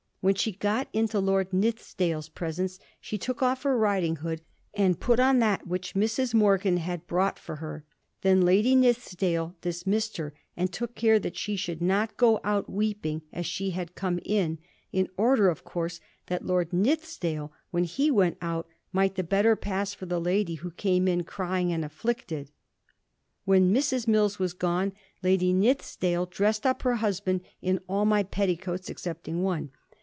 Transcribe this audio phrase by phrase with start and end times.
[0.23, 5.19] When she got into Lord Nithisdale's presence she took off her riding hood, and put
[5.19, 6.35] on that which Mrs.
[6.35, 7.85] Morgan had brought for her.
[8.21, 13.23] Then Lady Nithisdale dismissed her, and took care that she should not go out weeping
[13.33, 14.59] as she had come in,
[14.91, 19.95] in order, of course, that Lord Nithisdale, when he went out,' might the better pass
[19.95, 22.51] for the lady who came in crying and afflicted.'
[23.45, 24.05] When Mrs.
[24.05, 24.91] MiUs was gone,
[25.23, 29.71] Lady Nithisdale dressed up her husband ^ in all my petticoats excepting one.'